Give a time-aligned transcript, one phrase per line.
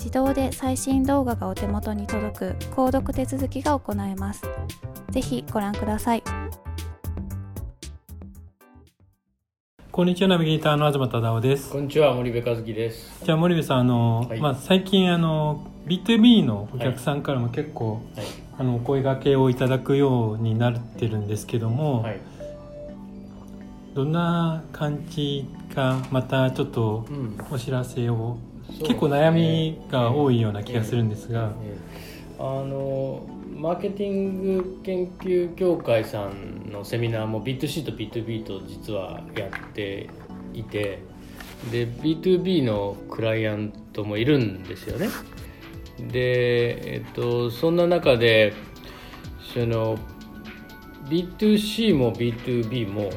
[0.00, 4.42] 自動で最新動画がお手元に届く購読手続きが行えます。
[5.10, 6.22] ぜひご覧ください。
[9.92, 11.70] こんにちは、ナビゲーターの東忠夫です。
[11.70, 13.22] こんにちは、森部和樹です。
[13.22, 22.20] じゃあ、森部さん、あの、はい、まあ、最近、あの、B2B のお客さんからも結構、はい、あの、お声掛けをいただくようになってるんですけども、はい、
[23.94, 27.04] どんな感じか、またちょっと
[27.50, 28.38] お知らせを
[28.78, 31.52] 結構悩みが多いような気がするんですが、
[32.38, 40.08] あのマーケティング研究協会さんのセミナーも B2C と B2B と実はやって
[40.54, 41.02] いて
[41.70, 45.08] で B2B のクライアントもいるんですよね。
[46.08, 48.54] で、えっと、そんな中で
[49.52, 49.98] その
[51.10, 53.10] B2C も B2B も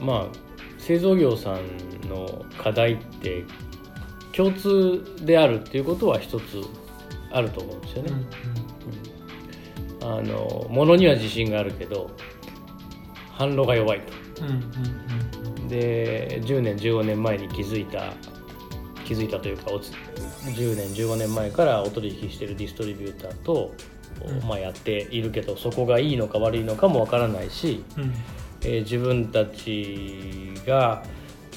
[0.00, 0.46] まあ
[0.78, 3.44] 製造業さんの課題って
[4.36, 6.62] 共通であるっていうことは一つ
[7.32, 8.12] あると思うんですよね。
[10.02, 12.10] うんうん、あの物には自信があるけど
[13.30, 14.12] 反論が弱いと。
[15.68, 18.12] で10年15年前に気づいた
[19.04, 23.72] 気づいたというか10年15年前からお取引しているディストリビューターと、
[24.24, 28.12] うん、まあ、やっているけどそこがいいのか悪いのかもわからないし、うん、
[28.62, 31.02] えー、自分たちが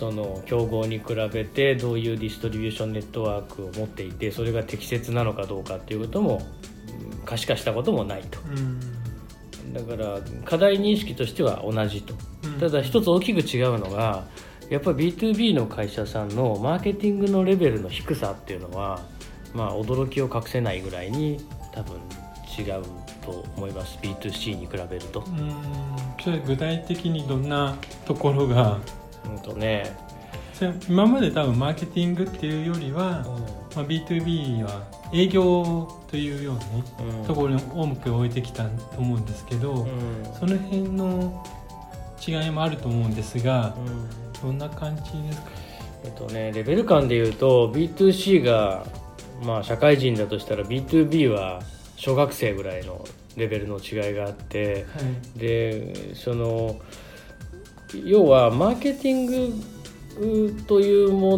[0.00, 6.40] その競合に比べてどういうディストリビューションネットワークを持っていてそれが適切なのかどうかっていうことも
[7.26, 8.38] 可視化したこともないと、
[9.74, 12.14] だから課題認識としては同じと、
[12.58, 14.24] ただ一つ大きく違うのが
[14.70, 19.02] やっぱり B2B の会社さんのマーケティングのレベルの低さっていうのは
[19.52, 21.44] まあ驚きを隠せないぐらいに
[21.74, 21.96] 多分
[22.58, 22.82] 違う
[23.20, 23.98] と思います。
[24.00, 25.22] B2C に比べると。
[26.24, 28.78] それ具体的にどんなところが
[29.36, 29.96] うんとね
[30.88, 33.24] 今まで多分マーケティングっていうよりは、うん、
[33.76, 34.82] まあ、B2B は
[35.12, 36.84] 営業というようなね、
[37.20, 41.42] うん、ところに重く置いてきたと思うんですけど、うん、その辺の
[42.26, 43.74] 違いもあると思うんですが、
[44.42, 45.48] どんな感じですか？
[46.04, 48.84] えっとねレベル感でいうと B2C が
[49.42, 51.62] まあ社会人だとしたら B2B は
[51.96, 53.02] 小学生ぐらいの
[53.36, 55.00] レベルの違いがあって、は
[55.36, 56.76] い、でその
[58.04, 59.52] 要はマーケティング
[60.66, 61.36] というも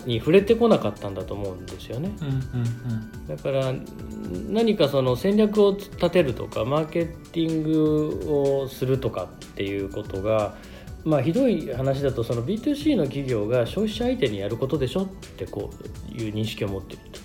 [0.00, 2.10] のに触れてこなかったんだと思うんですよね、
[3.28, 3.74] だから
[4.48, 10.54] 何かその戦略を立てるとかマーケティングをするとかっていうことが
[11.04, 15.70] まあひどい話だとその B2C の企業が消費者相手にやることでしょってこ
[16.10, 17.20] ういう認識を持っていると、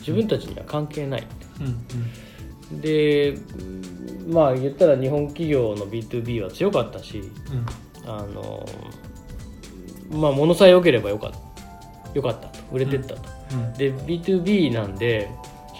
[0.00, 1.26] 自分たちには関係ない、
[1.60, 1.76] うんうん、
[2.70, 3.36] で
[4.28, 8.64] まあ言ったら日本企業の B2B は強かったし、うん、あの
[10.10, 11.38] まあ物さえ良ければよかった
[12.14, 13.22] よかったと売れてったと、
[13.52, 13.64] うん。
[13.64, 15.30] うん、で B2B なんで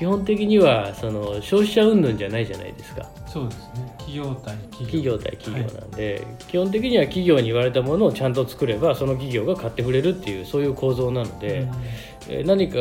[0.00, 3.06] 基本的にはその消費者云々じゃないじゃないですか。
[3.26, 3.92] そうですね。
[3.98, 5.18] 企業対企業。
[5.18, 11.70] 対企業なんで、はい、基本的には企業に言われたものをちゃんと作ればその企業が買ってくれるっていうそういう構造なので、うん、
[12.44, 12.76] 何か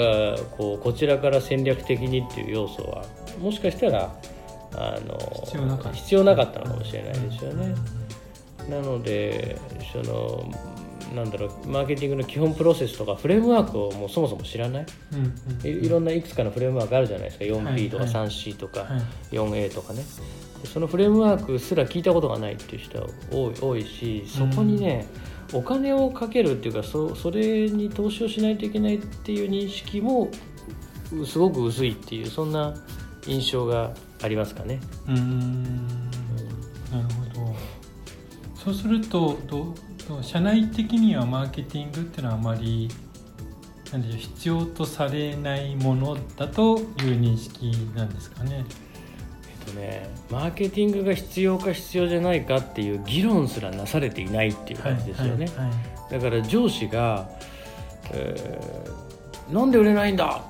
[0.57, 3.04] こうこちらから戦略的にっていう要素は
[3.40, 4.13] もしかしたら
[4.74, 6.60] あの必要なかった。
[6.60, 7.75] のかもしれないですよね。
[8.69, 9.57] なので
[9.92, 10.51] その
[11.16, 17.45] なんだろうマーケティングの基本プロセスとかフレームワークをもうそもそも知らない、うんうん、いいろんないくつかのフレームワークあるじゃないですか。
[17.45, 18.88] 4P とか 3C とか
[19.31, 20.04] 4A とかね。
[20.66, 30.30] そのフレームワークすら聞いたことがないっていう人は多い多いしそこにね、うん、お金をかけるっていうかそそれに投資をしないといけないっていう認識も
[31.25, 32.75] すごく薄いっていうそんな
[33.25, 34.80] 印象がありますかね。
[35.07, 35.63] うん
[36.92, 37.04] なる
[37.34, 37.56] ほど
[38.56, 39.75] そうするとど
[40.22, 42.90] 社内的にはマーケティングっていうのはあまり
[43.92, 46.86] なんでしょう必要とされないものだという
[47.19, 48.66] 認識なんですかね。
[49.69, 55.45] とね、マーケティングが必要か必要じゃないかっていう議論すらなされていないっていう感じですよね。
[55.48, 55.74] はいはいは
[56.10, 57.30] い、だから上司が、
[58.12, 60.44] えー、なんで売れないんだ？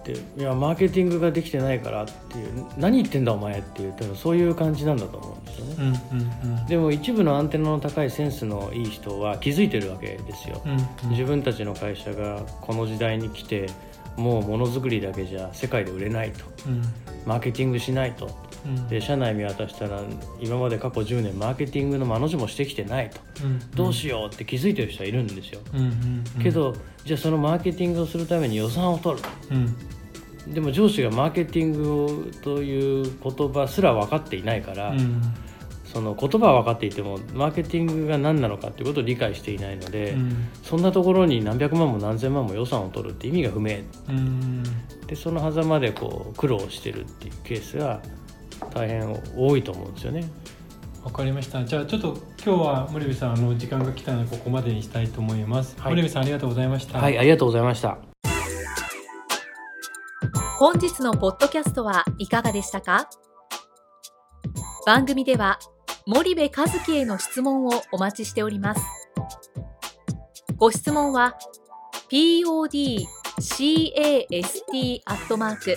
[0.00, 13.68] っていやマーケティングができてないからっていう何言ってんだお前っていう多分そういう感じなんだと思うんですよね、うんうんうん、でも一部のアンテナの高いセンスのいい人は気づいてるわけですよ、うんうん、自分たちの会社がこの時代に来て
[14.16, 16.82] もうものづくりだけじゃ世界で売れないと、うん、
[17.26, 18.30] マーケティングしないと、
[18.66, 20.00] うん、で社内見渡したら
[20.40, 25.60] 今まで過去10年マーケティングの間の字もしてきてないと、うん、どうしようって気づいてる人はいるんですよ、
[26.42, 26.74] けど
[27.04, 29.28] じゃあそのマーケティングをするために予算を取る、
[30.52, 35.22] でも上司がマーケティングという言葉すら分かっていないから、うん、
[35.84, 43.78] その言葉は分かっていてもマーケティングが何なのかっていうことを理解していないので、うん、そんなところに何百万も何千万も予算を取るって意味が不明、
[44.08, 44.62] うん、
[45.06, 48.02] でその狭間でこう苦労してるっていうケースが
[48.74, 50.24] 大変多いと思うんですよね。
[51.04, 51.64] わかりました。
[51.64, 55.76] じゃあちょっと今日は森部さんあの時間が来たのでここまでにしたいと思います。
[55.78, 56.98] はい、森部さんありがとうございました。
[56.98, 57.98] はい、ありがとうございました。
[60.58, 63.08] 本日のポッドキャストはいかがでしたか？
[64.84, 65.58] 番組では
[66.06, 68.80] 森部和樹への質問をお待ちしております。
[70.56, 71.36] ご質問は
[72.10, 72.96] podcast
[75.04, 75.76] アットマーク